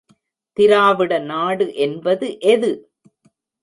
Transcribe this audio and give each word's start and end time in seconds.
திராவிட 0.57 1.19
நாடு 1.19 1.75
என்பது 1.75 2.39
எது? 2.39 2.71